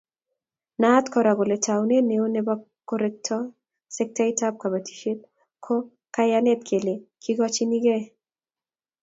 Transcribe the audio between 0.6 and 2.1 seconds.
Naat Kora kole taunet